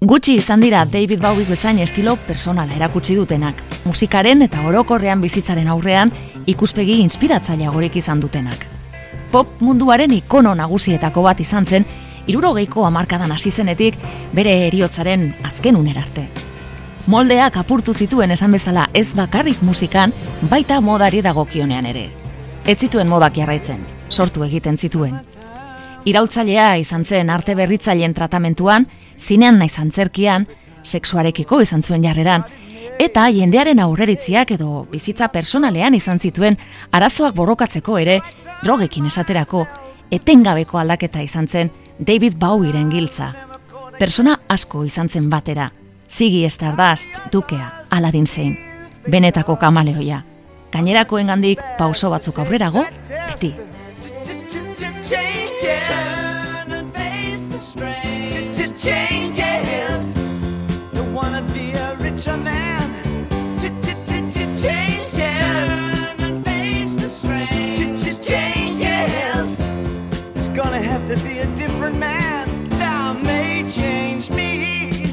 [0.00, 6.12] Gutxi izan dira David Bowie bezain estilo personala erakutsi dutenak, musikaren eta orokorrean bizitzaren aurrean
[6.46, 8.66] ikuspegi inspiratzaile gorik izan dutenak.
[9.32, 11.88] Pop munduaren ikono nagusietako bat izan zen,
[12.26, 13.96] irurogeiko amarkadan hasi zenetik
[14.36, 16.28] bere eriotzaren azken unerarte.
[17.06, 20.12] Moldeak apurtu zituen esan bezala ez bakarrik musikan,
[20.50, 22.10] baita modari dagokionean ere.
[22.66, 25.22] Ez zituen modak jarraitzen, sortu egiten zituen.
[26.06, 28.86] Iraultzailea izan zen arte berritzaileen tratamentuan,
[29.18, 30.46] zinean naiz antzerkian,
[30.86, 32.44] sexuarekiko izan zuen jarreran,
[33.02, 36.58] eta jendearen aurreritziak edo bizitza personalean izan zituen
[36.94, 38.20] arazoak borrokatzeko ere,
[38.62, 39.64] drogekin esaterako,
[40.14, 43.32] etengabeko aldaketa izan zen David Bowieren giltza.
[43.98, 45.72] Persona asko izan zen batera,
[46.06, 48.54] Ziggy Stardust, Dukea, Aladdin zein,
[49.10, 50.22] benetako kamaleoia.
[50.70, 53.56] Gainerakoen gandik pauso batzuk aurrerago, beti.
[55.60, 58.52] Turn and face the strain.
[58.78, 60.14] Changes.
[60.92, 62.82] Don't wanna be a richer man.
[64.60, 65.38] Changes.
[65.38, 67.96] Turn and face the strain.
[68.22, 69.60] Changes.
[70.34, 72.68] It's gonna have to be a different man.
[72.78, 75.06] Time may change me,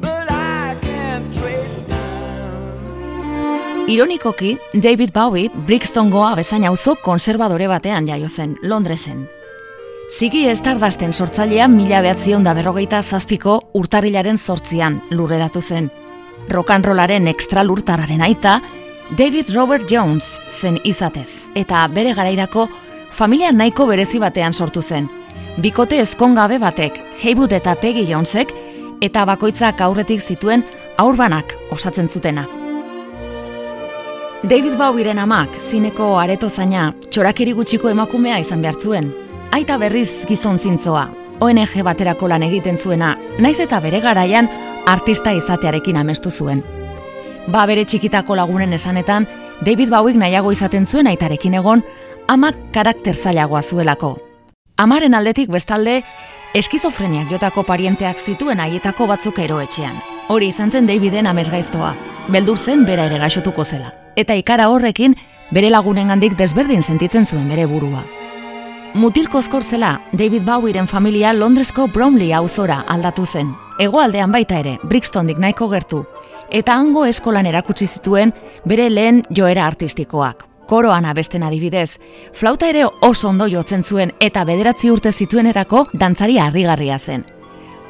[0.00, 3.86] but I can't trace time.
[3.88, 9.28] Ironikoki, David Bowie Brixtongoa bezain auzo konservadore batean jaio zen, Londresen.
[10.12, 15.86] Zigi Stardusten sortzailea mila behatzion da berrogeita zazpiko urtarrilaren sortzian lurreratu zen.
[16.52, 18.58] Rock'n'rollaren extra lurtararen aita,
[19.16, 22.66] David Robert Jones zen izatez, eta bere garairako
[23.10, 25.08] familia nahiko berezi batean sortu zen.
[25.56, 28.52] Bikote ezkongabe batek, Haywood eta Peggy Jonesek,
[29.00, 30.66] eta bakoitzak aurretik zituen
[30.98, 32.44] aurbanak osatzen zutena.
[34.44, 39.12] David Bowieren amak, zineko areto zaina, txorakeri gutxiko emakumea izan behar zuen.
[39.52, 41.10] Aita berriz gizon zintzoa,
[41.44, 44.46] ONG baterako lan egiten zuena, naiz eta bere garaian
[44.88, 46.62] artista izatearekin amestu zuen.
[47.52, 49.26] Ba bere txikitako lagunen esanetan,
[49.60, 51.82] David Bowiek nahiago izaten zuen aitarekin egon,
[52.32, 54.14] amak karakter zailagoa zuelako.
[54.80, 55.98] Amaren aldetik bestalde,
[56.54, 60.00] eskizofreniak jotako parienteak zituen haietako batzuk eroetxean.
[60.32, 61.92] Hori izan zen Daviden amesgaiztoa,
[62.32, 63.92] beldur zen bera ere gaixotuko zela.
[64.16, 65.20] Eta ikara horrekin,
[65.52, 68.00] bere lagunengandik desberdin sentitzen zuen bere burua.
[68.94, 73.54] Mutilkozkor zela, David Bowieren familia Londresko Bromley auzora aldatu zen.
[73.78, 76.04] Hegoaldean baita ere, Brixtondik nahiko gertu.
[76.50, 78.34] Eta hango eskolan erakutsi zituen
[78.68, 80.44] bere lehen joera artistikoak.
[80.68, 81.98] Koroan abesten adibidez,
[82.32, 87.24] flauta ere oso ondo jotzen zuen eta bederatzi urte zituenerako dantzari harrigarria zen.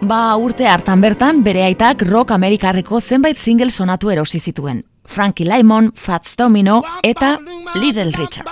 [0.03, 4.85] Ba urte hartan bertan bere aitak rock amerikarreko zenbait single sonatu erosi zituen.
[5.05, 7.39] Frankie Lymon, Fats Domino eta
[7.75, 8.47] Little Richard.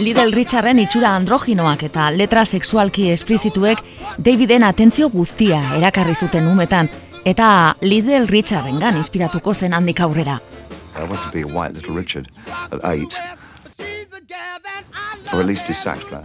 [0.00, 3.80] Little Richarden itxura androginoak eta letra sexualki esplizituek
[4.18, 6.88] Daviden atentzio guztia erakarri zuten umetan,
[7.24, 10.38] eta Little Richardengan inspiratuko zen handik aurrera.
[10.96, 12.28] I wanted to be a white little Richard
[12.70, 13.18] at eight,
[15.32, 16.22] or at least his sax player.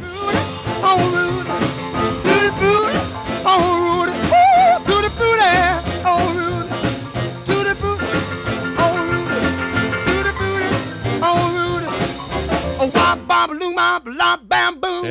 [13.82, 15.06] Bop, lop, bam, boom.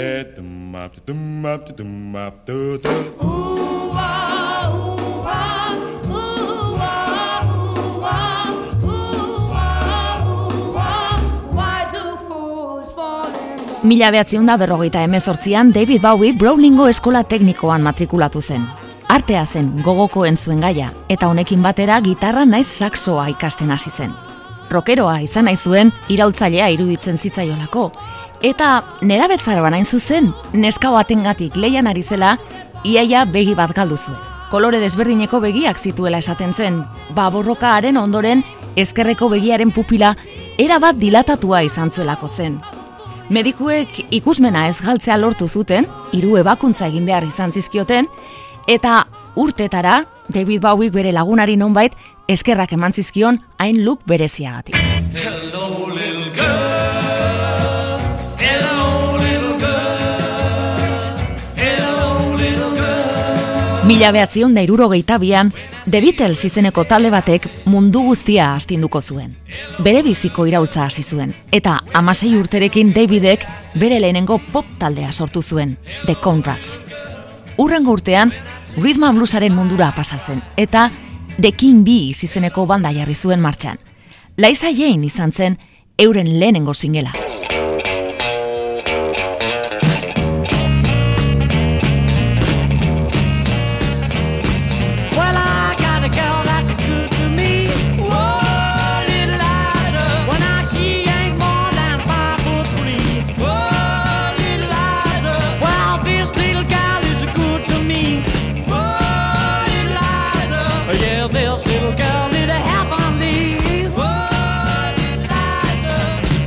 [13.82, 18.66] Mila behatzion da berrogeita emezortzian David Bowie Browningo eskola teknikoan matrikulatu zen.
[19.10, 24.12] Artea zen gogokoen zuen gaia, eta honekin batera gitarra naiz saxoa ikasten hasi zen.
[24.70, 27.88] Rokeroa izan nahi zuen iraultzailea iruditzen zitzaiolako,
[28.42, 32.36] eta nerabetzaroan hain zuzen, neska batengatik leian ari zela,
[32.84, 34.18] iaia begi bat galdu zuen.
[34.50, 36.80] Kolore desberdineko begiak zituela esaten zen,
[37.14, 38.42] ba borrokaaren ondoren
[38.76, 40.16] ezkerreko begiaren pupila
[40.58, 42.58] erabat dilatatua izan zuelako zen.
[43.30, 48.08] Medikuek ikusmena ez galtzea lortu zuten, hiru ebakuntza egin behar izan zizkioten,
[48.66, 49.04] eta
[49.38, 51.94] urtetara David Bowiek bere lagunari nonbait
[52.30, 54.74] eskerrak eman zizkion hain look bereziagatik.
[55.14, 55.59] Hello,
[63.90, 65.48] Mila behatzion da irurogeita bian,
[65.90, 69.32] The Beatles izeneko talde batek mundu guztia astinduko zuen.
[69.82, 73.42] Bere biziko iraultza hasi zuen, eta amasei urterekin Davidek
[73.82, 75.72] bere lehenengo pop taldea sortu zuen,
[76.06, 76.76] The Conrads.
[77.58, 78.30] Urrengo urtean,
[78.76, 80.86] rhythm and bluesaren mundura pasa zen, eta
[81.40, 83.82] The King Bee izeneko banda jarri zuen martxan.
[84.36, 85.58] Liza Jane izan zen
[85.98, 87.29] euren lehenengo singela.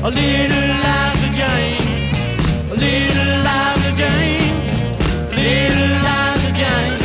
[0.03, 1.77] A little Liza Jane.
[2.71, 4.51] A little Liza Jane.
[5.31, 6.97] Little Liza Jane.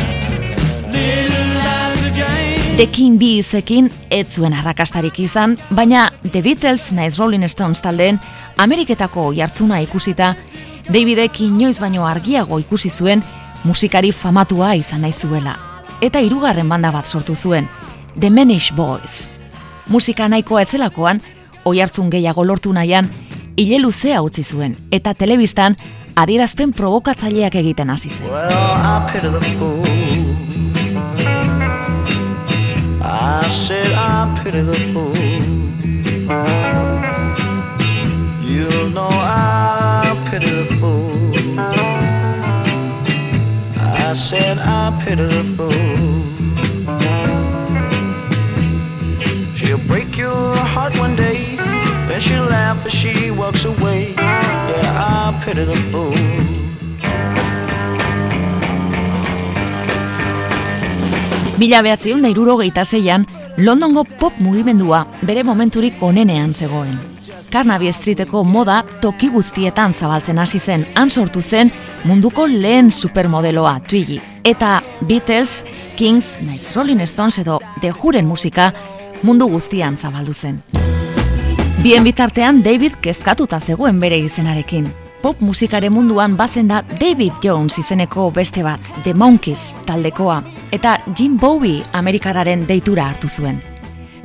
[0.91, 2.75] Little Liza Jane.
[2.75, 8.19] The King Beesekin ez zuen arrakastarik izan, baina The Beatles naiz Rolling Stones taldeen
[8.57, 10.35] Ameriketako jartzuna ikusita,
[10.91, 13.23] Davidek inoiz baino argiago ikusi zuen
[13.63, 15.55] musikari famatua izan nahi zuela.
[16.01, 17.69] Eta hirugarren banda bat sortu zuen,
[18.19, 19.29] The Manish Boys.
[19.87, 21.23] Musika nahikoa etzelakoan,
[21.69, 23.09] oihartzun gehiago lortu nahian,
[23.57, 25.77] hile luzea utzi zuen, eta telebistan
[26.15, 28.27] adierazpen provokatzaileak egiten hasi zen.
[28.27, 28.59] Well,
[38.93, 39.49] know I.
[44.09, 45.71] I said I pity the fool.
[49.55, 51.38] She'll break your heart one day,
[52.19, 54.13] then she'll laugh as she walks away.
[54.17, 56.13] Yeah, I pity the fool.
[61.57, 63.25] Mila behatziun da irurogeita zeian,
[63.57, 66.99] Londongo pop mugimendua bere momenturik onenean zegoen.
[67.51, 71.71] Carnaby Streeteko moda toki guztietan zabaltzen hasi zen, han sortu zen
[72.05, 74.21] munduko lehen supermodeloa Twiggy.
[74.43, 75.65] Eta Beatles,
[75.97, 78.71] Kings, naiz Rolling Stones edo The Juren musika
[79.23, 80.63] mundu guztian zabaldu zen.
[81.83, 84.87] Bien bitartean David kezkatuta zegoen bere izenarekin.
[85.21, 90.41] Pop musikaren munduan bazen da David Jones izeneko beste bat, The Monkeys taldekoa,
[90.75, 93.61] eta Jim Bowie Amerikararen deitura hartu zuen.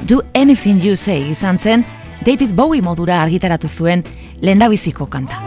[0.09, 1.87] Do Anything You Say izan zen
[2.27, 4.03] David Bowie modura argitaratu zuen
[4.41, 5.39] lehendabiziko kanta.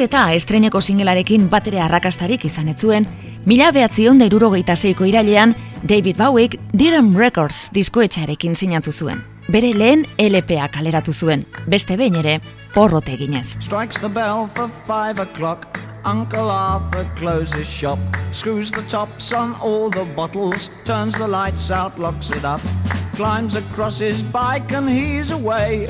[0.00, 3.06] Eta estreineko singelarekin batere arrakastarik izan ez zuen,
[3.46, 9.20] mila behatzion da irurogeita zeiko irailean, David Bowiek Dirham Records diskoetxarekin sinatu zuen.
[9.50, 12.38] Bere lehen LPA kaleratu zuen, beste behin ere,
[12.74, 13.56] porrote eginez.
[13.60, 15.78] Strikes the bell for five o'clock.
[16.04, 17.98] Uncle Arthur closes shop,
[18.32, 22.60] screws the tops on all the bottles, turns the lights out, locks it up,
[23.14, 25.86] climbs across his bike and he's away.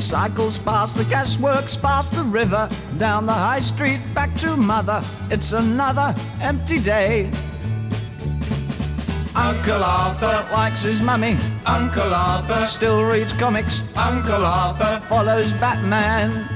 [0.00, 2.68] Cycles past the gasworks, past the river,
[2.98, 5.02] down the high street, back to mother.
[5.30, 7.30] It's another empty day.
[9.34, 11.36] Uncle Arthur likes his mummy.
[11.66, 13.82] Uncle Arthur still reads comics.
[13.96, 16.48] Uncle Arthur follows Batman.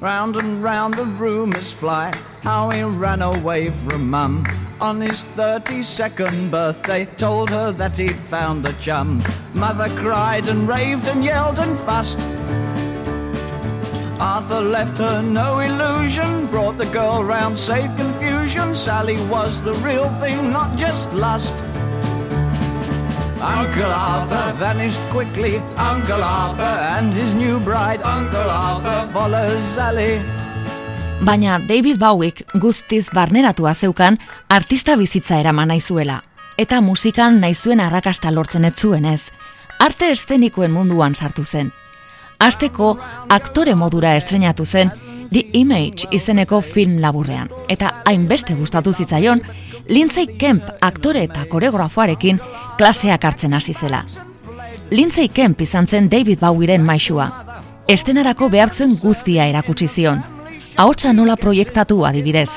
[0.00, 2.12] Round and round the rumours fly
[2.46, 4.46] how he ran away from mum.
[4.80, 9.20] On his 32nd birthday, told her that he'd found a chum.
[9.52, 12.20] Mother cried and raved and yelled and fussed.
[14.20, 18.76] Arthur left her no illusion, brought the girl round, saved confusion.
[18.76, 21.56] Sally was the real thing, not just lust.
[23.42, 25.56] Uncle Arthur vanished quickly.
[25.92, 30.22] Uncle Arthur and his new bride, Uncle Arthur, follows Sally.
[31.24, 34.18] Baina David Bowiek guztiz barneratua zeukan
[34.48, 36.20] artista bizitza eraman nahi zuela.
[36.58, 39.30] Eta musikan nahi zuen arrakasta lortzen ez zuenez.
[39.80, 41.72] Arte eszenikoen munduan sartu zen.
[42.38, 44.92] Azteko aktore modura estrenatu zen
[45.32, 47.48] The Image izeneko film laburrean.
[47.68, 49.42] Eta hainbeste gustatu zitzaion,
[49.88, 52.40] Lindsay Kemp aktore eta koreografoarekin
[52.76, 54.04] klaseak hartzen hasi zela.
[54.90, 57.30] Lindsay Kemp izan zen David Bowieren maisua.
[57.88, 60.35] Estenarako behartzen guztia erakutsi zion.
[60.76, 62.50] Ahotsa nola proiektatu adibidez.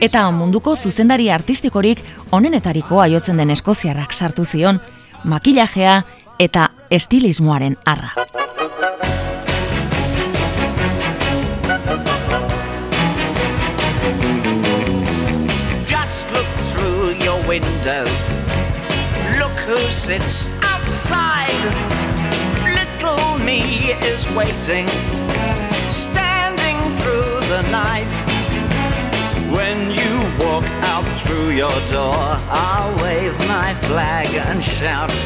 [0.00, 2.00] Eta munduko zuzendari artistikorik
[2.32, 4.80] onenetarikoa jotzen den eskoziarrak sartu zion,
[5.24, 6.02] makillajea
[6.38, 8.10] eta estilismoaren arra.
[15.86, 18.04] Just look window.
[19.66, 21.64] who sits outside.
[22.76, 24.86] Little me is waiting,
[25.88, 27.33] standing through
[27.74, 28.14] night.
[29.56, 30.14] When you
[30.44, 32.24] walk out through your door,
[32.66, 35.16] I'll wave my flag and shout.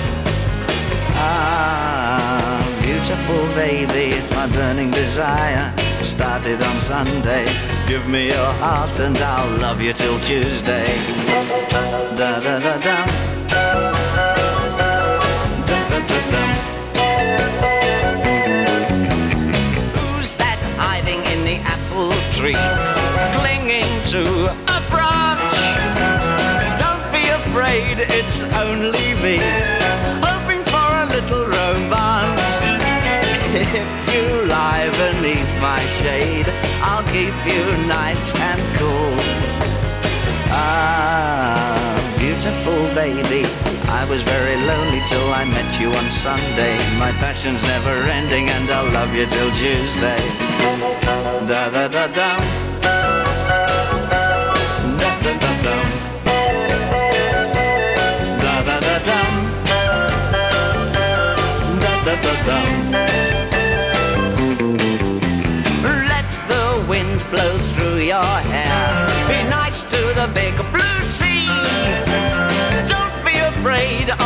[1.20, 5.66] Ah, beautiful baby, my burning desire
[6.02, 7.44] started on Sunday.
[7.86, 10.88] Give me your heart and I'll love you till Tuesday.
[12.16, 13.17] Da da da da.
[22.38, 22.54] Tree?
[23.40, 25.58] Clinging to a branch.
[26.78, 29.38] Don't be afraid, it's only me.
[30.22, 32.50] Hoping for a little romance.
[33.50, 36.46] If you lie beneath my shade,
[36.80, 39.16] I'll keep you nice and cool.
[40.50, 41.97] Ah,
[42.38, 43.42] beautiful baby.
[43.88, 46.76] I was very lonely till I met you on Sunday.
[46.96, 50.22] My passion's never ending, and I'll love you till Tuesday.
[51.48, 52.36] Da da da da.
[52.38, 52.67] Da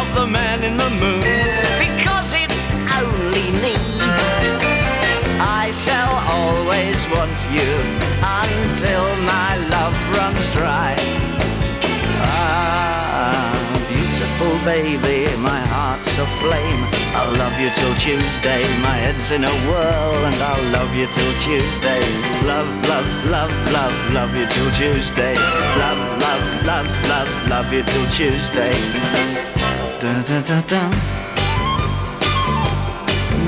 [0.03, 1.23] of the man in the moon,
[1.79, 3.77] because it's only me.
[5.39, 7.71] I shall always want you
[8.43, 10.95] until my love runs dry.
[12.25, 13.47] Ah,
[13.89, 16.83] beautiful baby, my heart's aflame.
[17.15, 18.63] I'll love you till Tuesday.
[18.89, 22.03] My head's in a whirl, and I'll love you till Tuesday.
[22.53, 25.37] Love, love, love, love, love you till Tuesday.
[25.85, 28.75] Love, love, love, love, love you till Tuesday.
[30.03, 30.81] Da da da.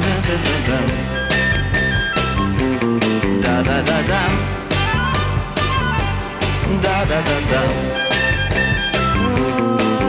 [0.03, 0.79] Da da da da.
[3.43, 4.23] Da da da da.
[6.83, 7.63] Da da da da.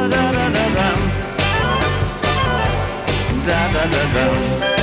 [0.09, 0.89] Da da da da.
[3.45, 4.25] Da da da da.
[4.65, 4.74] Da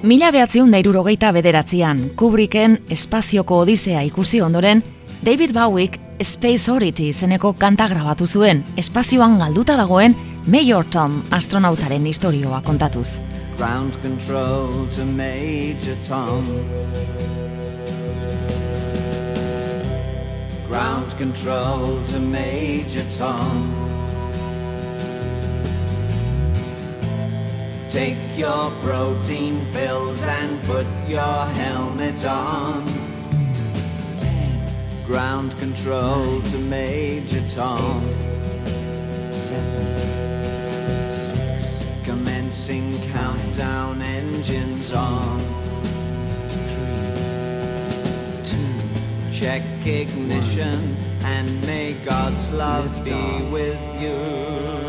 [0.00, 4.80] Mila behatziun dairurogeita bederatzean, Kubricken espazioko odisea ikusi ondoren,
[5.20, 10.16] David Bowiek Space Oddity izeneko kanta grabatu zuen, espazioan galduta dagoen
[10.48, 13.20] Major Tom astronautaren istorioa kontatuz.
[13.58, 16.48] Ground control to Major Tom.
[20.70, 23.99] Ground control to Major Tom.
[27.90, 32.84] Take your protein pills and put your helmet on.
[35.04, 38.08] Ground control to Major Tom.
[39.32, 41.84] seven, six.
[42.04, 45.40] Commencing countdown, engines on.
[46.48, 47.24] Three,
[48.44, 49.32] two.
[49.32, 54.79] Check ignition and may God's love be with you.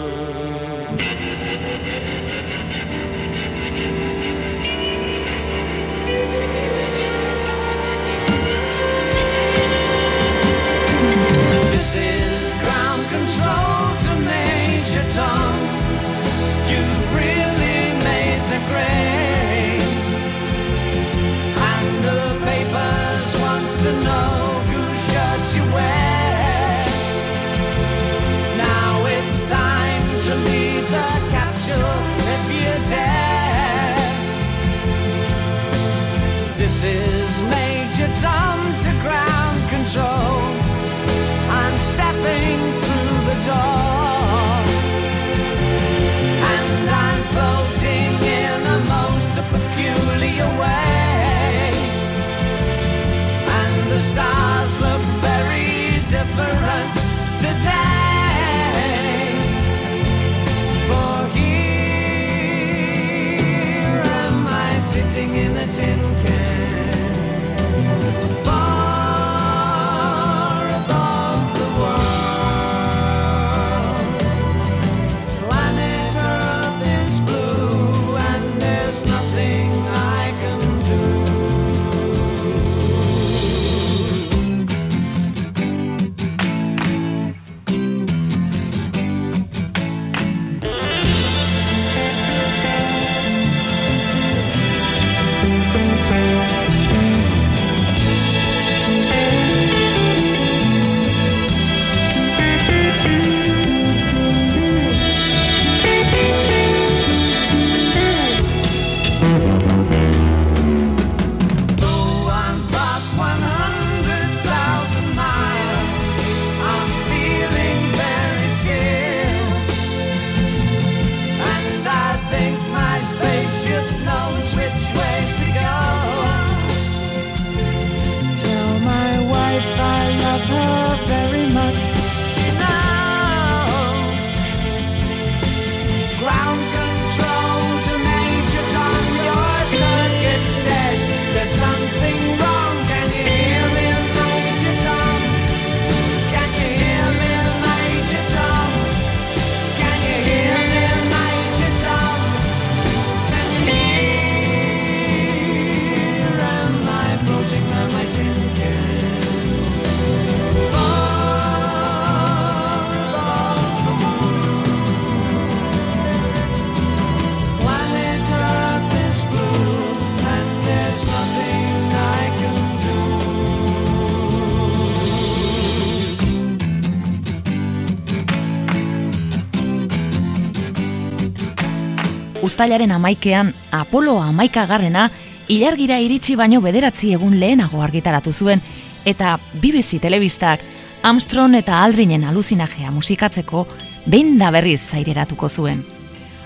[182.61, 185.07] Uztailaren amaikean, Apolo amaikagarrena,
[185.49, 188.61] ilargira iritsi baino bederatzi egun lehenago argitaratu zuen,
[189.03, 190.61] eta BBC telebistak
[191.01, 193.65] Armstrong eta Aldrinen aluzinajea musikatzeko
[194.05, 195.81] behin da berriz zaireratuko zuen.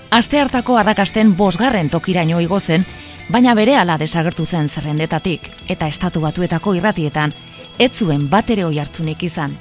[0.08, 2.88] Aste hartako arrakasten bosgarren tokiraino igo zen,
[3.28, 7.36] baina berehala desagertu zen zerrendetatik eta estatu batuetako irratietan
[7.78, 9.52] ez zuen bat ere oi hartzunik izan.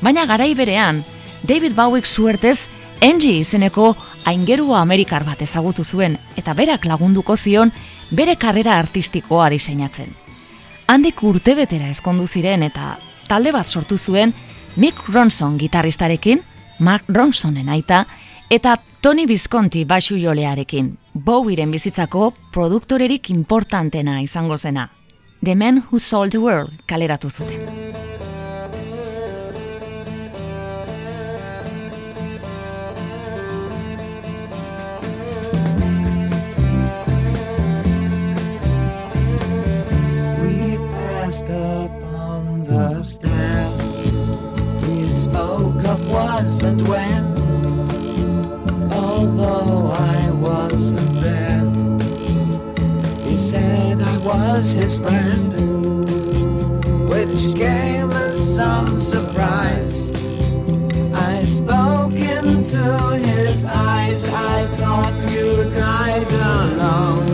[0.00, 1.02] Baina garai berean,
[1.42, 2.60] David Bowiek suertez
[3.02, 7.72] Angie izeneko aingerua Amerikar bat ezagutu zuen eta berak lagunduko zion
[8.10, 10.12] bere karrera artistikoa diseinatzen.
[10.86, 12.96] Handik urtebetera eskondu ziren eta
[13.28, 14.34] talde bat sortu zuen
[14.76, 16.42] Mick Ronson gitarristarekin,
[16.78, 18.04] Mark Ronsonen aita,
[18.50, 24.90] eta Tony Visconti basu jolearekin, Bowieren bizitzako produktorerik importantena izango zena.
[25.42, 28.35] The Man Who Sold the World kaleratu zuten.
[41.42, 43.70] Up on the stair.
[44.82, 47.24] We spoke of was and when.
[48.90, 51.64] Although I wasn't there,
[53.28, 55.52] he said I was his friend,
[57.10, 60.10] which came as some surprise.
[61.12, 62.84] I spoke into
[63.18, 64.28] his eyes.
[64.30, 67.28] I thought you died alone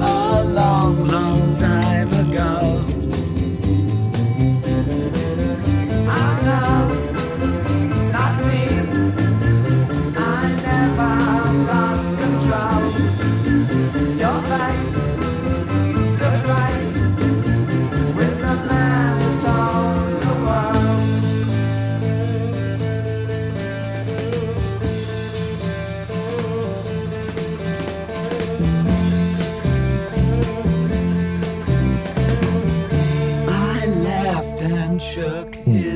[0.00, 2.31] a long, long time ago.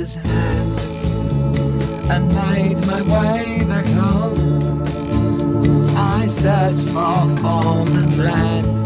[0.07, 0.79] His hand
[2.13, 4.83] and made my way back home.
[5.97, 8.77] I searched for form and land.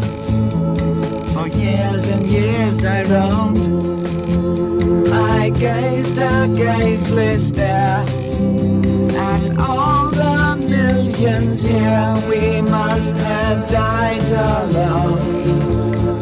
[1.33, 3.65] For years and years I roamed.
[5.13, 8.03] I gazed a gazeless stare
[9.15, 12.15] at all the millions here.
[12.27, 15.19] We must have died alone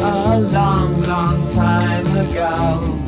[0.01, 2.98] a long, long time ago.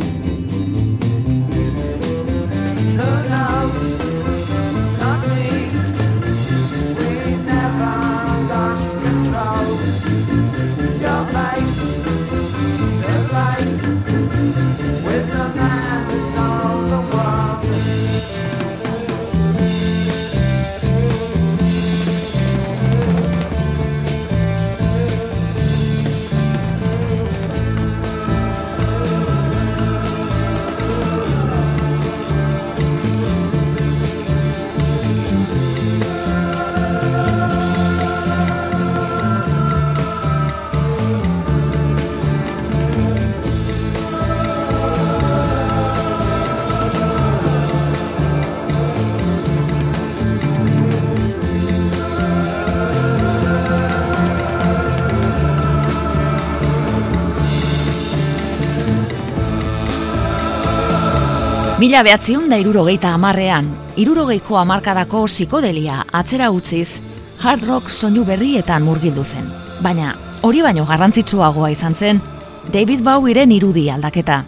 [61.81, 63.65] Mila behatziun da irurogeita amarrean,
[63.97, 66.99] irurogeiko amarkadako psikodelia atzera utziz,
[67.41, 69.47] hard rock soinu berrietan murgildu zen.
[69.81, 70.11] Baina,
[70.45, 72.21] hori baino garrantzitsuagoa izan zen,
[72.69, 74.43] David Bowieren irudi aldaketa.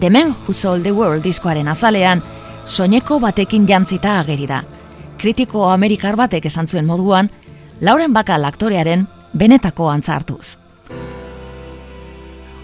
[0.00, 2.24] The Man Who Sold the World diskoaren azalean,
[2.66, 4.64] soineko batekin jantzita ageri da.
[5.22, 7.30] Kritiko amerikar batek esan zuen moduan,
[7.80, 10.56] Lauren Bacall aktorearen benetako antza hartuz.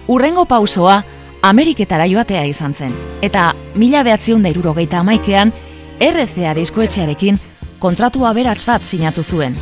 [0.09, 1.05] Urrengo pausoa,
[1.43, 2.93] Ameriketara joatea izan zen,
[3.27, 5.51] eta mila behatziun da irurogeita amaikean,
[5.99, 7.41] RCA diskoetxearekin
[7.83, 9.57] kontratua berats bat sinatu zuen.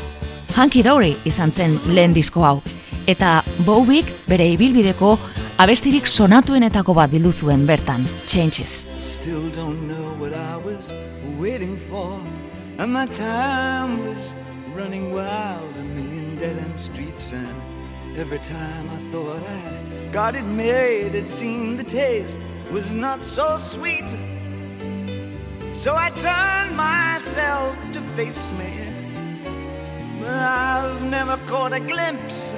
[0.53, 2.59] Hunky Dory izan zen lehen disko hau,
[3.09, 5.15] eta Bowiek bere ibilbideko
[5.65, 8.85] abestirik sonatuenetako bat bildu zuen bertan, Changes.
[9.01, 10.93] Still don't know what I was
[11.39, 12.21] waiting for.
[12.77, 14.35] And my time was
[14.77, 17.33] running wild, a million dead end streets.
[17.33, 22.37] And every time I thought I got it made, it seemed the taste
[22.71, 24.09] was not so sweet.
[25.73, 28.73] So I turned myself to face me.
[30.21, 32.55] But I've never caught a glimpse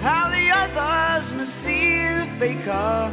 [0.00, 3.12] how the others must see the faker.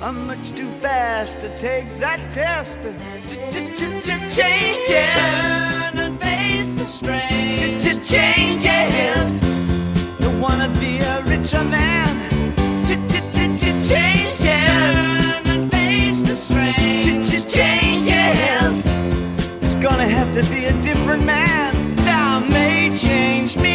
[0.00, 2.82] I'm much too fast to take that test.
[3.26, 5.14] Ch-ch-ch-ch- Changes.
[5.14, 9.57] Turn and face face the strange changes.
[10.40, 12.06] Don't wanna be a richer man.
[13.88, 14.66] Changes.
[14.66, 18.86] Turn and face the strange changes.
[19.62, 21.96] It's gonna have to be a different man.
[21.96, 23.67] Time may change me,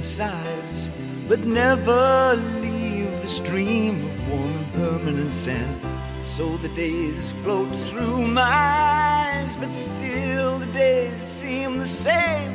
[0.00, 0.90] their
[1.28, 5.80] but never leave the stream of warm and permanent sand.
[6.22, 12.52] So the days float through my eyes, but still the days seem the same.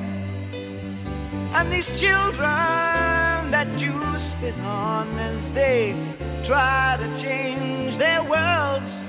[1.53, 5.95] And these children that you spit on as they
[6.43, 9.01] try to change their worlds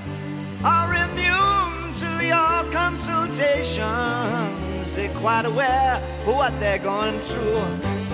[0.63, 4.93] are immune to your consultations.
[4.93, 8.04] They're quite aware of what they're going through.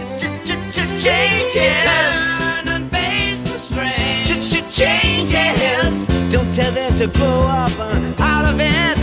[1.01, 1.81] Changes.
[1.81, 4.27] Turn and face the strange.
[4.71, 6.05] Changes.
[6.31, 8.97] Don't tell them to grow up uh, out of it.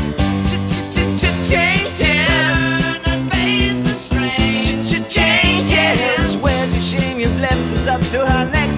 [1.44, 2.28] Changes.
[2.28, 5.08] Turn and face the strange.
[5.08, 6.40] Changes.
[6.40, 7.18] Where's your shame?
[7.18, 8.77] You've left us up to an accident.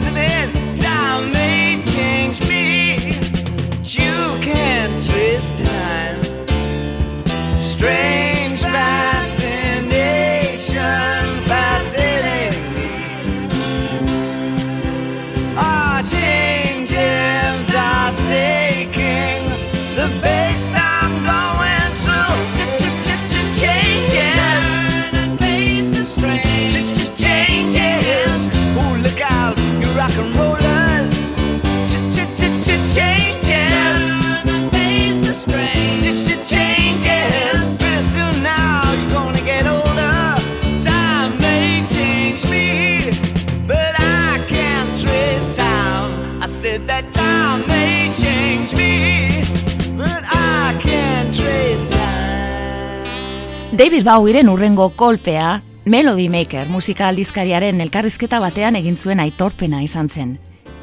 [53.80, 60.34] David Bowieren urrengo kolpea, Melody Maker musika aldizkariaren elkarrizketa batean egin zuen aitorpena izan zen.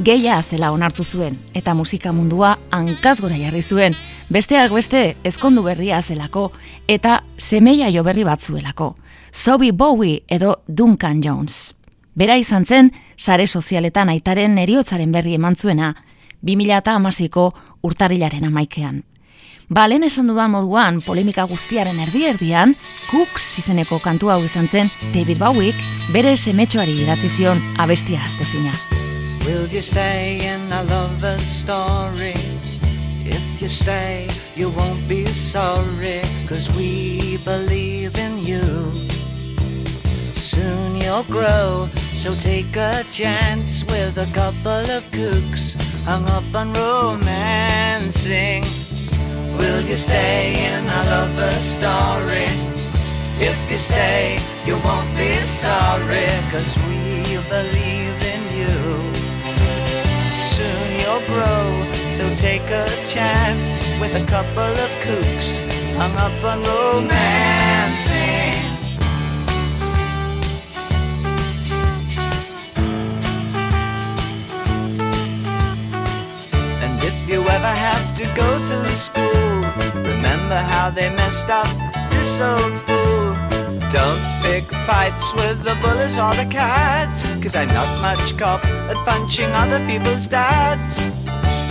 [0.02, 3.94] Geia zela onartu zuen, eta musika mundua hankaz gora jarri zuen,
[4.34, 6.48] besteak beste ezkondu berria zelako,
[6.88, 8.96] eta semeia jo berri batzuelako.
[9.32, 11.76] Sobi Bowie edo Duncan Jones.
[12.16, 15.94] Bera izan zen, sare sozialetan aitaren eriotzaren berri eman zuena,
[16.42, 17.52] 2008ko
[17.84, 19.04] urtarrilaren amaikean.
[19.68, 22.72] Ba, lehen esan dudan moduan, polemika guztiaren erdi-erdian,
[23.10, 25.76] Cooks izeneko kantu hau izan zen David Bowiek
[26.16, 28.72] bere semetxoari idatzi zion abestia aztezina.
[29.44, 32.36] Will you stay in a lover's story?
[33.28, 38.64] If you stay, you won't be sorry, cause we believe in you.
[40.32, 45.76] Soon you'll grow, so take a chance with a couple of kooks
[46.06, 48.64] hung up on romancing.
[49.58, 52.50] Will you stay in a lover's story?
[53.39, 58.76] If you stay, you won't be sorry, cause we believe in you.
[60.56, 61.63] Soon you'll grow,
[62.08, 65.62] so take a chance with a couple of kooks
[65.96, 68.17] hung up on romancing.
[76.84, 79.27] And if you ever have to go to school,
[80.18, 81.70] remember how they messed up
[82.10, 83.30] this old fool.
[83.90, 88.98] Don't pick fights with the bullies or the cats, cause I'm not much cop at
[89.06, 90.98] punching other people's dads.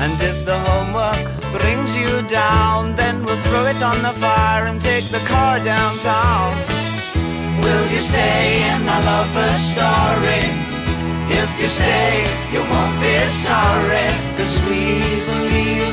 [0.02, 1.22] And if the homework
[1.58, 6.54] brings you down, then we'll throw it on the fire and take the car downtown.
[7.62, 10.44] Will you stay in a lover's story?
[11.42, 14.80] If you stay, you won't be sorry, cause we
[15.30, 15.85] believe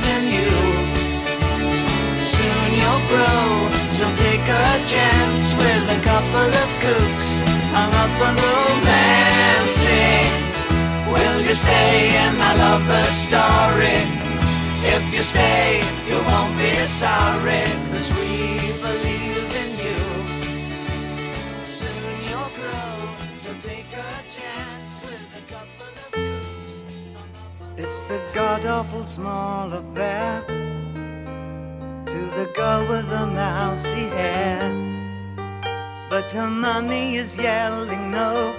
[3.13, 7.30] grow, so take a chance with a couple of kooks
[7.76, 10.32] hung up on romancing.
[11.13, 14.02] Will you stay in a lover's story?
[14.95, 16.73] If you stay, you won't be
[17.06, 18.32] sorry, cause we
[18.88, 20.02] believe in you.
[21.78, 22.93] Soon you'll grow,
[23.41, 26.69] so take a chance with a couple of kooks.
[27.78, 30.62] It's a god awful small affair
[32.36, 34.60] the girl with the mousy hair.
[36.10, 38.56] But her mommy is yelling no,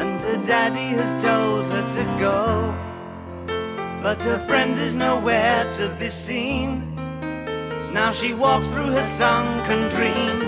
[0.00, 2.74] and her daddy has told her to go.
[4.02, 6.94] But her friend is nowhere to be seen.
[7.92, 10.40] Now she walks through her sunken dream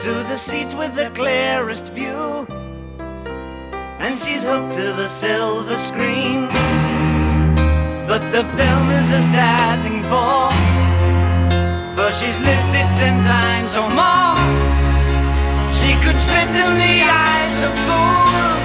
[0.00, 2.46] to the seat with the clearest view.
[3.98, 6.75] And she's hooked to the silver screen.
[8.06, 10.46] But the film is a sad thing for,
[11.96, 14.38] for she's lived it ten times or more.
[15.74, 18.64] She could spit in the eyes of fools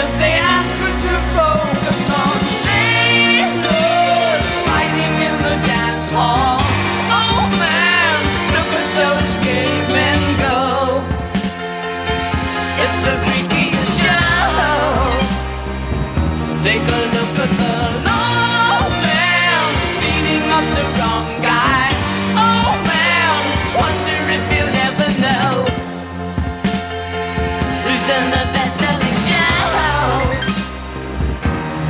[0.00, 6.43] if they ask her to focus on sailors fighting in the dance hall.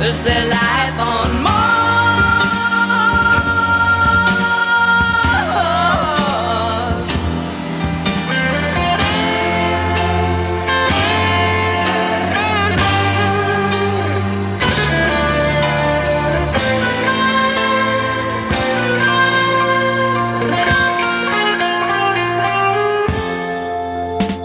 [0.05, 2.45] Is their life on Mars?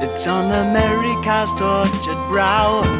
[0.03, 3.00] It's on America's tortured brow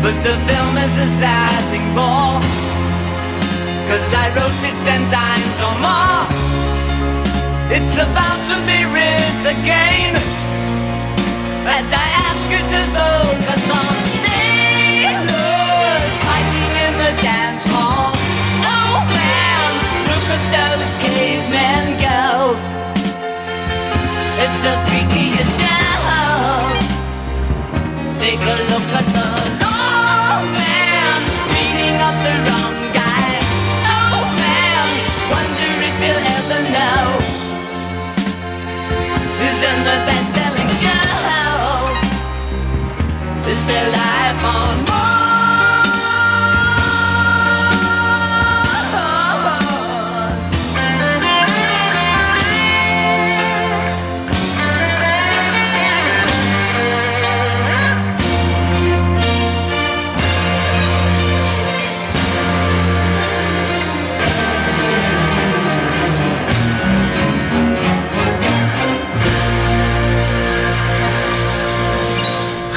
[0.00, 2.38] But the film is a sad thing more.
[3.88, 6.22] Cause I wrote it ten times or more.
[7.74, 10.14] It's about to be writ again.
[11.66, 18.14] As I ask you to focus on sailors fighting in the dance hall.
[18.70, 19.70] Oh man,
[20.08, 22.54] look at those cavemen go.
[24.42, 26.70] It's the freakiest show.
[28.22, 29.37] Take a look at the
[39.62, 41.90] in the best-selling show.
[43.50, 44.87] Is their life on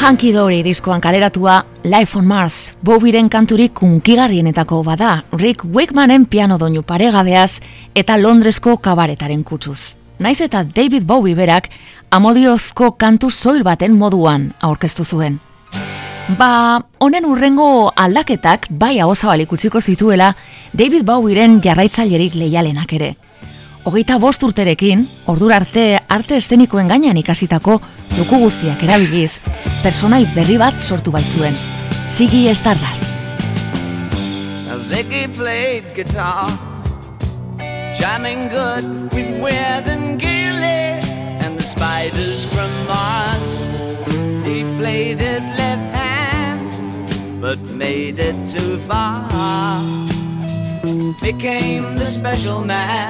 [0.02, 6.82] Hanky Dory diskoan kaleratua Life on Mars, Bobiren kanturik kunkigarrienetako bada, Rick Wakemanen piano doinu
[6.82, 7.60] paregabeaz
[7.94, 9.94] eta Londresko kabaretaren kutsuz.
[10.18, 11.70] Naiz eta David Bowie berak
[12.10, 15.38] amodiozko kantu soil baten moduan aurkeztu zuen.
[16.38, 20.34] Ba, honen urrengo aldaketak bai ahozabalik utziko zituela
[20.74, 23.16] David Bowieren jarraitzailerik leialenak ere.
[23.82, 27.80] Hogeita bost urterekin, ordura arte arte estenikoen gainean ikasitako
[28.14, 29.40] duku guztiak erabiliz,
[29.82, 31.58] personai berri bat sortu baitzuen.
[32.06, 33.08] Ziggy Stardust.
[34.68, 36.52] Now Ziggy played guitar,
[37.98, 41.02] jamming good with Weird and Gilly
[41.42, 43.66] and the spiders from Mars.
[44.46, 46.70] He played it left hand,
[47.42, 49.82] but made it too far.
[51.20, 53.10] Became the special man.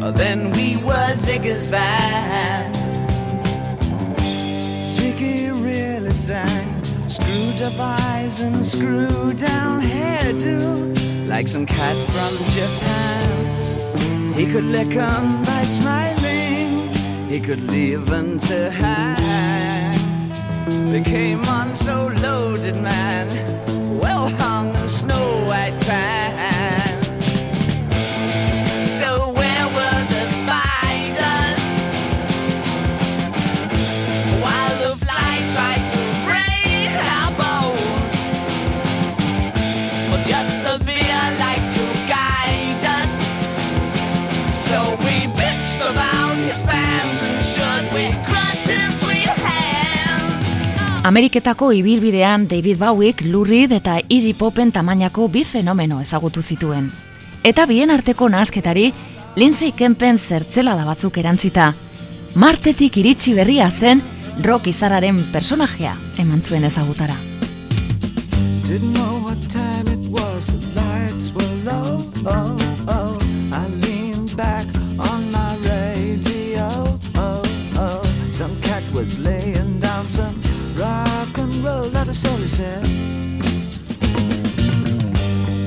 [0.00, 2.74] Then we were Ziggy's band.
[4.96, 6.82] Ziggy really sang.
[7.08, 11.28] Screwed up eyes and screw down hairdo.
[11.28, 14.34] Like some cat from Japan.
[14.34, 16.88] He could lick 'em by smiling.
[17.28, 19.94] He could leave them to hang.
[20.90, 23.26] They came on so loaded, man.
[24.00, 26.57] Well hung snow white tan.
[51.08, 56.90] Ameriketako ibilbidean David Bowiek Lou Reed eta Iggy Popen tamainako bi fenomeno ezagutu zituen.
[57.48, 58.90] Eta bien arteko nahasketari
[59.40, 61.70] Lindsay Kempen zertzela da batzuk erantzita.
[62.34, 64.02] Martetik iritsi berria zen
[64.44, 67.16] rock izararen personajea eman zuen ezagutara.
[68.68, 72.04] Didn't know what time it was, the lights were low.
[72.26, 73.16] Oh, oh.
[73.56, 74.66] I leaned back
[74.98, 76.68] on my radio.
[77.16, 77.42] Oh,
[77.80, 78.02] oh.
[78.30, 79.67] Some cat was laying
[82.08, 82.82] and roll, not soul he said.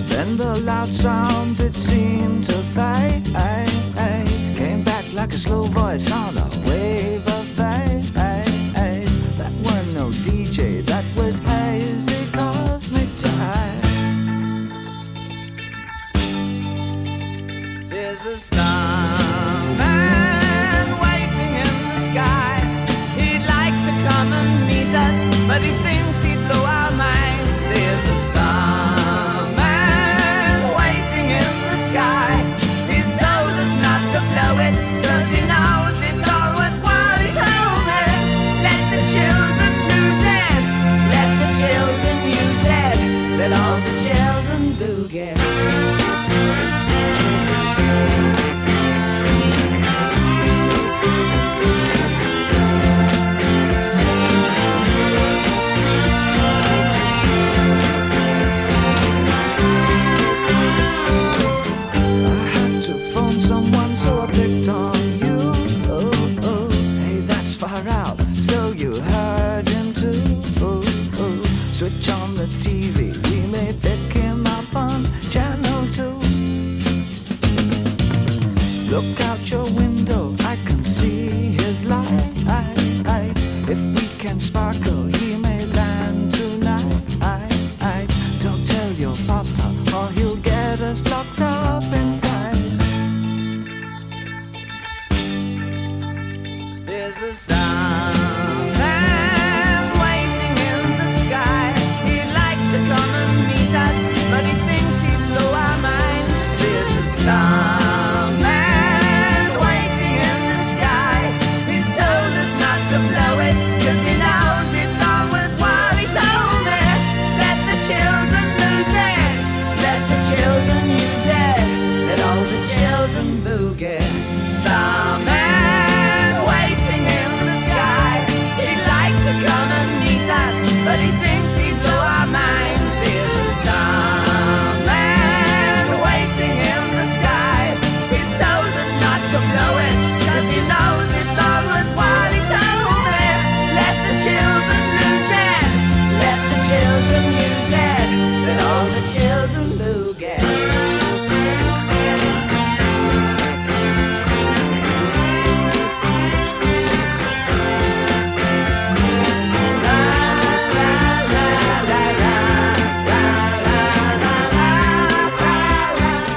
[0.10, 3.26] Then the loud sound it seemed to fade.
[4.58, 6.31] Came back like a slow voice oh,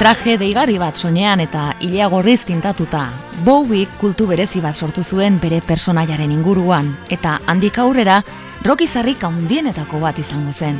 [0.04, 3.06] Traje deigarri bat soinean eta ilea gorriz tintatuta.
[3.40, 8.18] Bowie kultu berezi bat sortu zuen bere personaiaren inguruan, eta handik aurrera
[8.66, 10.76] rockizarrik handienetako bat izango zen.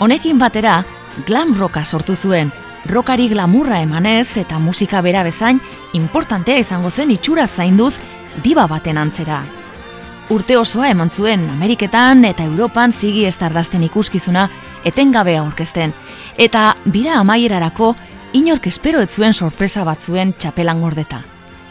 [0.00, 0.80] Honekin batera,
[1.28, 2.50] glam rocka sortu zuen,
[2.90, 8.00] rockari glamurra emanez eta musika bera bezain importantea izango zen itxura zainduz
[8.42, 9.44] diba baten antzera.
[10.34, 14.48] Urte osoa eman zuen Ameriketan eta Europan zigi estardazten ikuskizuna
[14.84, 15.94] etengabe aurkezten,
[16.36, 17.94] eta bira amaierarako
[18.32, 21.22] inork espero ez zuen sorpresa bat zuen txapelan gordeta.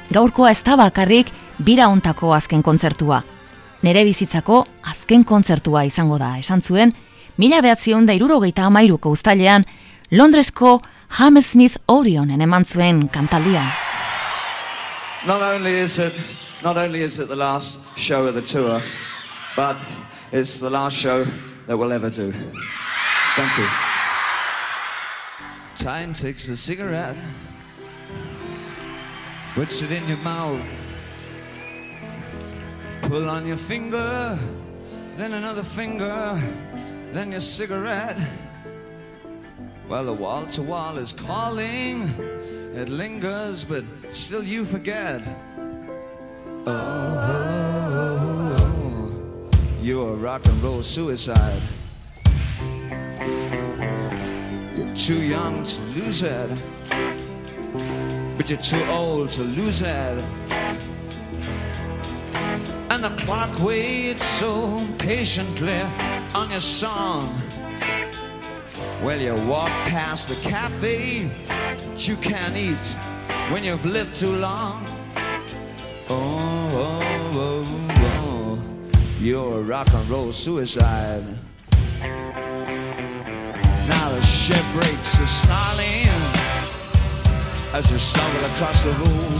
[0.09, 3.23] Gaurkoa ez da bakarrik bira ontako azken kontzertua.
[3.83, 6.93] Nere bizitzako azken kontzertua izango da, esan zuen,
[7.37, 9.65] mila behatzion da irurogeita amairuko ustailean,
[10.11, 10.79] Londresko
[11.19, 13.67] Hammersmith Orionen eman zuen kantaldian.
[15.25, 16.13] Not only is it
[16.63, 18.81] not only is it the last show of the tour,
[19.55, 19.77] but
[20.31, 21.25] it's the last show
[21.67, 22.31] that we'll ever do.
[23.35, 23.96] Thank you.
[25.77, 27.15] Time takes a cigarette,
[29.53, 30.67] puts it in your mouth,
[33.03, 34.39] pull on your finger,
[35.17, 36.41] then another finger,
[37.13, 38.17] then your cigarette.
[39.87, 42.09] Well, the wall to wall is calling.
[42.73, 45.21] It lingers, but still you forget.
[46.65, 51.61] Oh, oh, oh, oh you're a rock and roll suicide.
[54.97, 56.49] Too young to lose it,
[58.35, 60.25] but you're too old to lose it.
[62.89, 65.81] And the clock waits so patiently
[66.33, 67.41] on your song.
[69.03, 72.95] Well, you walk past the cafe, but you can't eat
[73.51, 74.83] when you've lived too long.
[76.09, 76.99] Oh, oh,
[77.33, 78.59] oh, oh.
[79.21, 81.23] You're a rock and roll suicide.
[84.47, 86.07] The breaks are snarling
[87.73, 89.33] as you stumble across the room.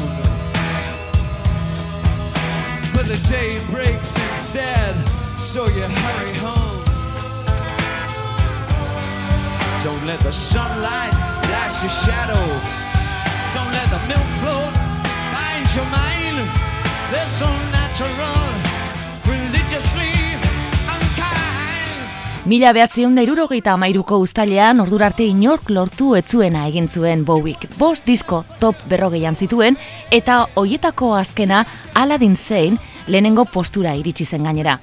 [2.93, 4.93] But the day breaks instead,
[5.39, 6.83] so you hurry home.
[9.81, 11.13] Don't let the sunlight
[11.47, 12.43] blast your shadow.
[13.55, 14.73] Don't let the milk float
[15.31, 16.51] bind your mind.
[17.11, 18.66] They're so natural,
[22.47, 27.65] Mila behatzion da irurogeita amairuko ustalean ordurarte inork lortu etzuena egin zuen Bowiek.
[27.75, 29.75] Bost disko top berrogeian zituen
[30.15, 32.79] eta hoietako azkena Aladdin Sane
[33.11, 34.77] lehenengo postura iritsi zen gainera.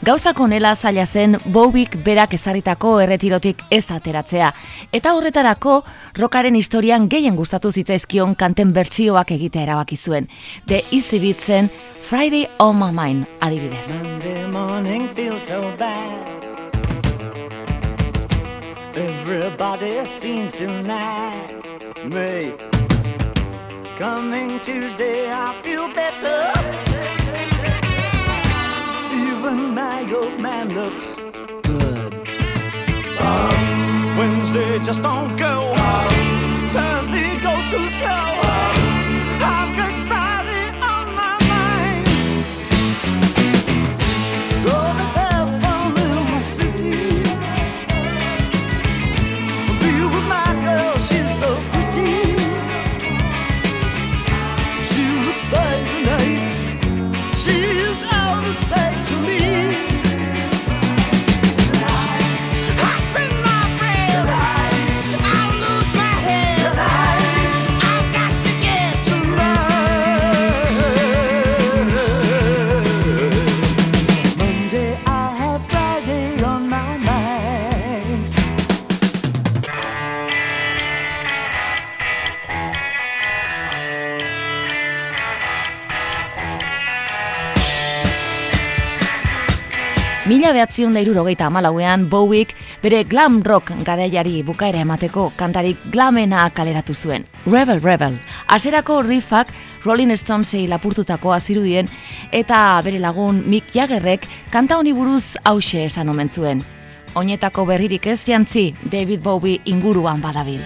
[0.00, 4.54] Gauzak onela zaila zen Bowiek berak ezarritako erretirotik ez ateratzea.
[4.90, 5.82] Eta horretarako
[6.16, 10.32] rokaren historian gehien gustatu zitzaizkion kanten bertsioak egitea erabaki zuen.
[10.66, 11.68] The Easy Beatsen
[12.00, 13.88] Friday on my mind adibidez.
[13.92, 16.39] Monday morning feels so bad.
[19.00, 22.52] Everybody seems to like me.
[23.96, 26.40] Coming Tuesday, I feel better.
[29.26, 31.16] Even my old man looks
[31.62, 32.12] good.
[34.18, 35.72] Wednesday just don't go.
[36.68, 38.10] Thursday goes too slow.
[38.10, 38.69] I've
[90.40, 96.94] Mila behatzion da irurogeita amalauean Bowiek bere glam rock garaiari bukaera emateko kantarik glamena kaleratu
[96.94, 97.26] zuen.
[97.44, 98.16] Rebel Rebel.
[98.48, 99.52] Aserako riffak
[99.84, 101.92] Rolling Stonesei lapurtutakoa zirudien
[102.32, 106.64] eta bere lagun Mick Jaggerrek kanta honi buruz hause esan omen zuen.
[107.14, 110.64] Oinetako berririk ez jantzi David Bowie inguruan badabil.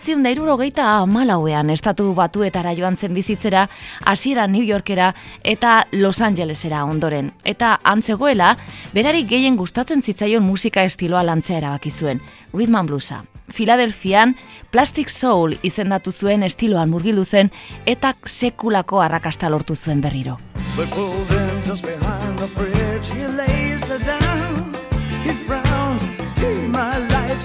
[0.00, 3.68] bederatzion da irurogeita amalauean estatu batuetara joan zen bizitzera,
[4.00, 7.32] hasiera New Yorkera eta Los Angelesera ondoren.
[7.44, 8.56] Eta antzegoela,
[8.94, 12.20] berari gehien gustatzen zitzaion musika estiloa lantzea erabaki zuen,
[12.54, 13.24] rhythm and bluesa.
[13.52, 14.36] Filadelfian
[14.70, 17.50] Plastic Soul izendatu zuen estiloan murgildu zen
[17.84, 20.38] eta sekulako arrakasta lortu zuen berriro.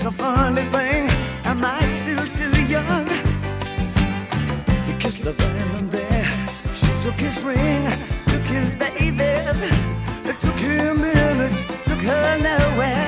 [0.05, 1.04] The
[5.23, 6.47] kissed her and there.
[6.75, 7.85] She took his ring,
[8.27, 9.59] took his babies,
[10.39, 11.53] took him in,
[11.85, 13.04] took her nowhere.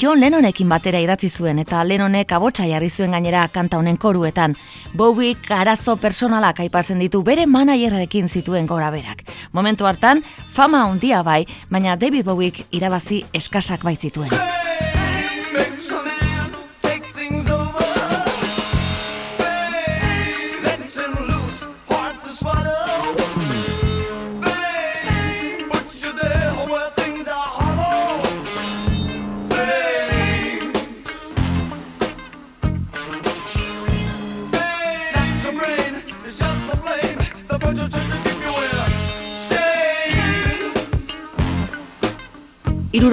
[0.00, 4.56] John Lennonekin batera idatzi zuen eta Lennonek abotsa jarri zuen gainera kanta honen koruetan.
[4.94, 9.22] Bowie arazo personalak aipatzen ditu bere manajerarekin zituen gora berak.
[9.52, 14.30] Momentu hartan, fama handia bai, baina David Bowiek irabazi eskasak baitzituen.
[14.34, 15.03] Hey!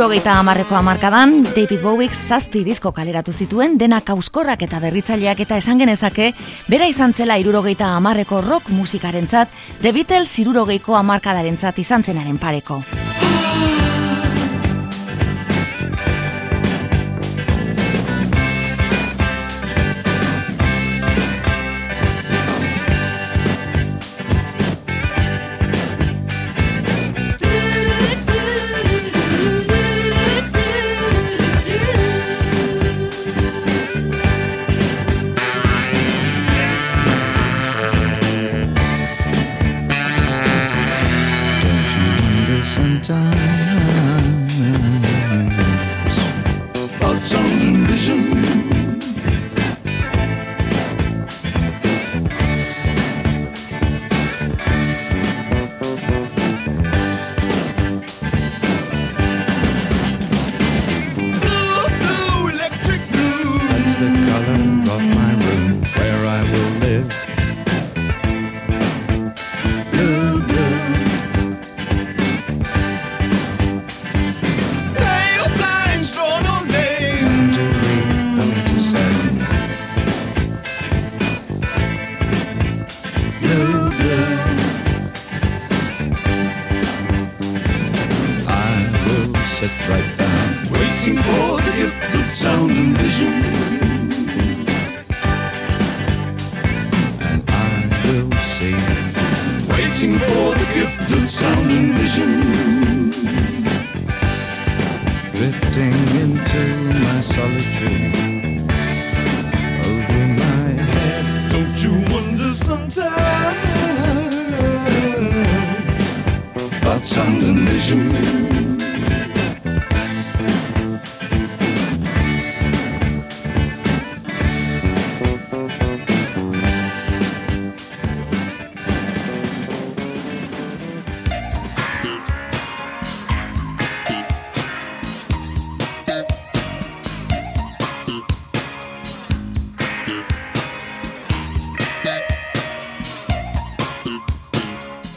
[0.02, 5.78] Irurogeita hamarreko hamarkadan, David Bowiek zazpi disko kaleratu zituen, dena kauskorrak eta berritzaileak eta esan
[5.78, 6.32] genezake,
[6.74, 12.82] bera izan zela irurogeita hamarreko rock musikarentzat, The Beatles irurogeiko hamarkadaren zat izan zenaren pareko.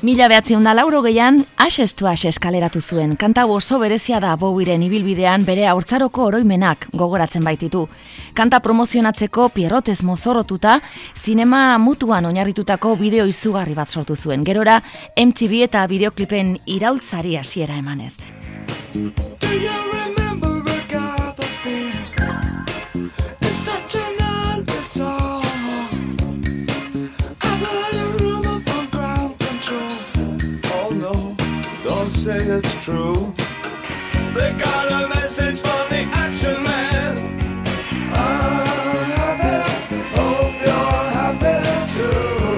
[0.05, 3.15] Mila behatziun da lauro gehian, asestu ases kaleratu zuen.
[3.17, 7.87] Kanta oso berezia da Bowiren ibilbidean bere haurtzaroko oroimenak gogoratzen baititu.
[8.37, 10.77] Kanta promozionatzeko pierrotez mozorrotuta,
[11.17, 14.45] zinema mutuan oinarritutako bideo izugarri bat sortu zuen.
[14.45, 14.83] Gerora,
[15.17, 18.13] MTV eta bideoklipen iraultzari hasiera emanez.
[32.25, 33.35] Say it's true.
[34.33, 37.19] They got a message from the action man.
[38.15, 39.59] I'm happy,
[40.17, 41.61] hope you're happy
[41.97, 42.57] too.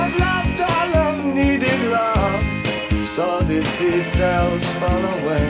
[0.00, 3.02] I've loved all I've needed love.
[3.02, 5.46] Saw the details fall away.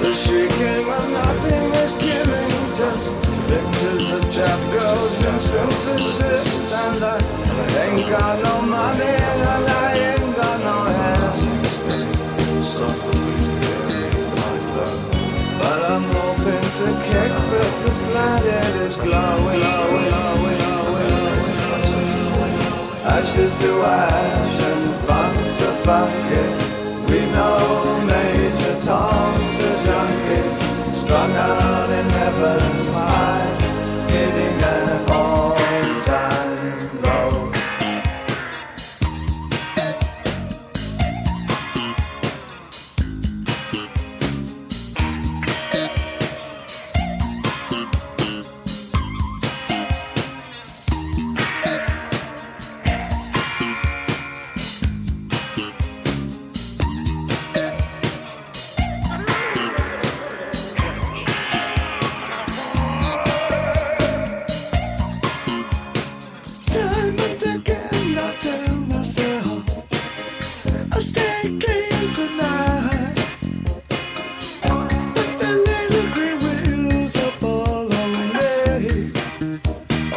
[0.00, 3.06] The shrieking when nothing is killing, just
[3.46, 6.72] pictures of trap girls and synthesis.
[6.72, 7.18] And I
[7.84, 9.75] ain't got no money
[17.84, 19.62] the planet is glowing.
[23.04, 26.55] Ashes to ash and funk to funky.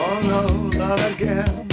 [0.01, 1.68] Oh no, not again.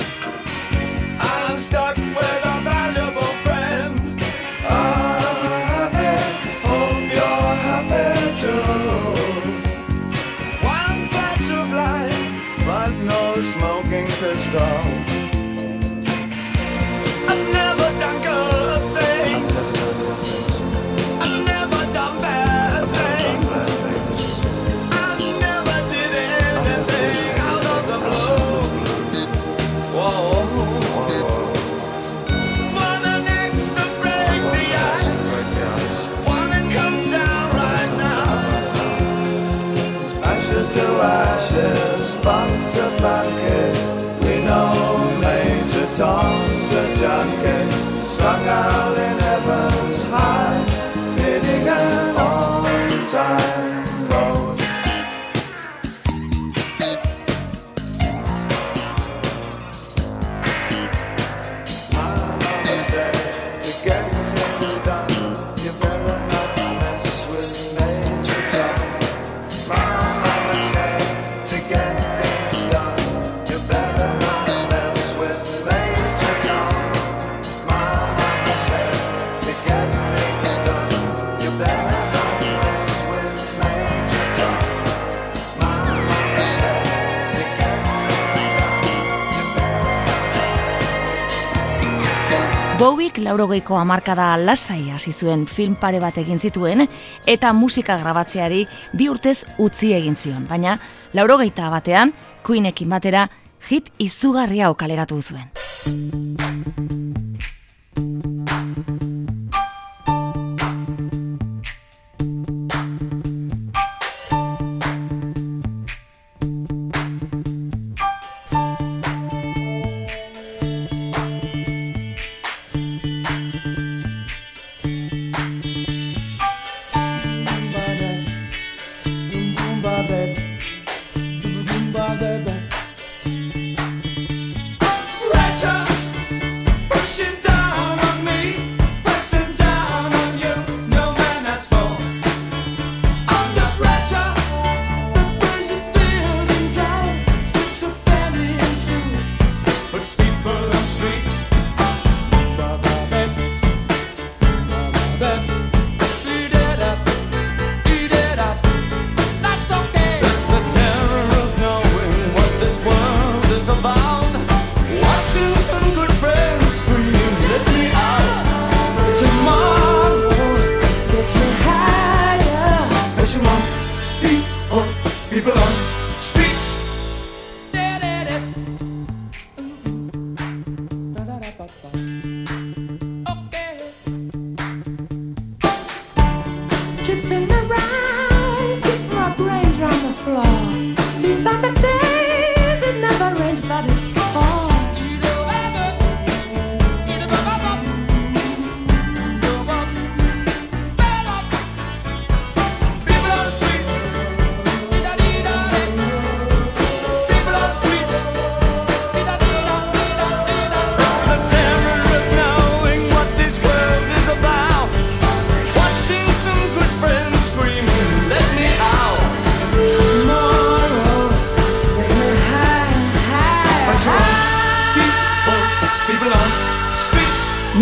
[93.16, 96.84] Bowiek laurogeiko hamarkada lasai hasi zuen film pare bat egin zituen
[97.26, 100.44] eta musika grabatzeari bi urtez utzi egin zion.
[100.44, 100.76] Baina
[101.14, 102.12] laurogeita batean,
[102.44, 103.28] Queenekin batera,
[103.70, 107.05] hit izugarri hau kaleratu zuen.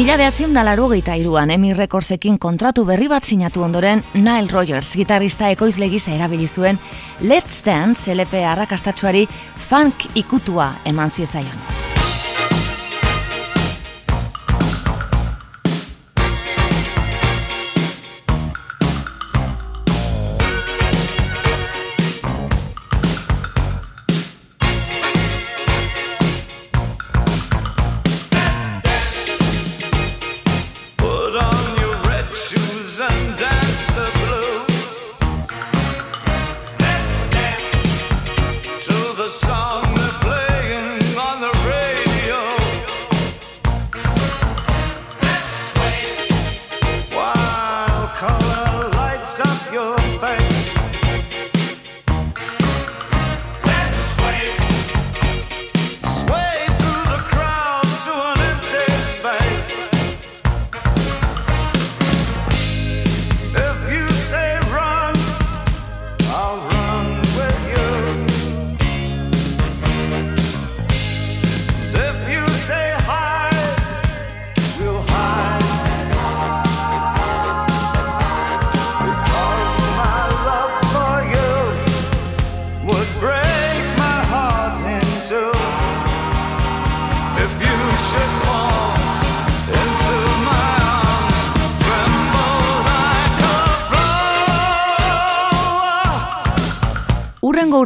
[0.05, 5.49] Mila behatzion da laro iruan Emi Recordsekin kontratu berri bat sinatu ondoren Nile Rogers gitarrista
[5.49, 6.79] ekoizle gisa erabili zuen
[7.23, 9.27] Let's Dance LP arrakastatxoari
[9.57, 11.84] funk ikutua eman ziezaion.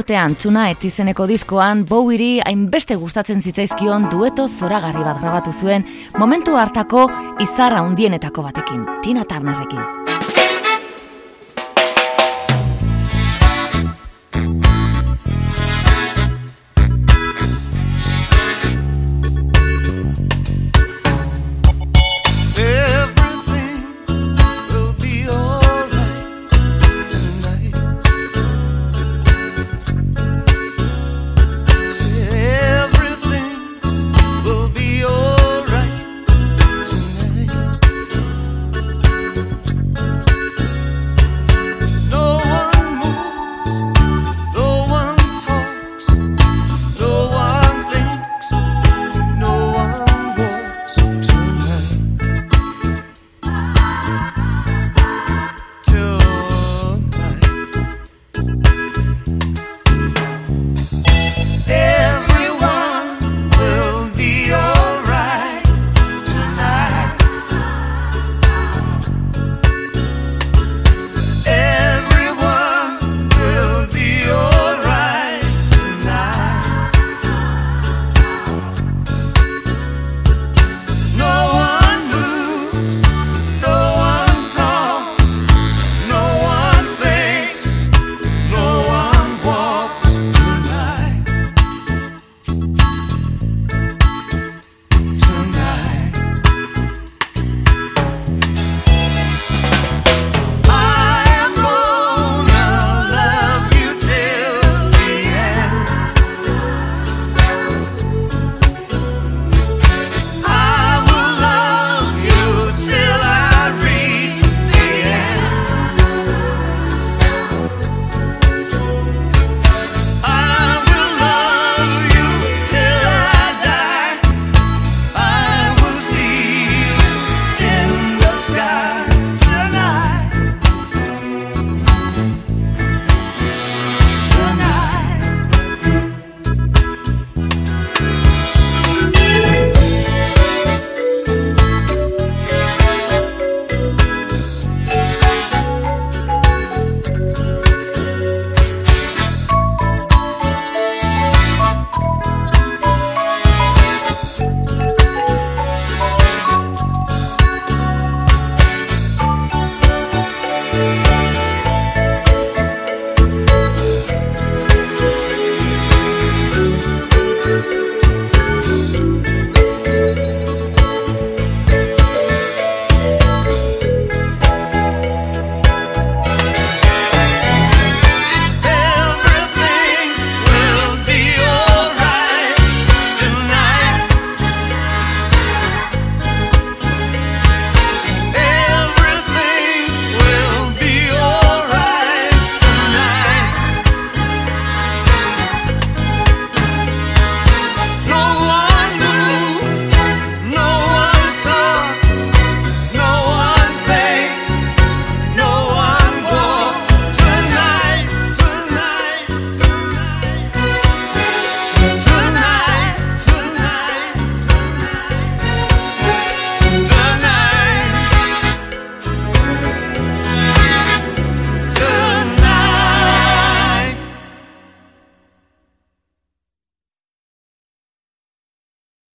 [0.08, 5.84] Urtean txuna izeneko diskoan Bowieri hainbeste gustatzen zitzaizkion dueto zoragarri bat grabatu zuen
[6.16, 7.10] momentu hartako
[7.44, 10.07] izarra handienetako batekin, Tina Turnerrekin.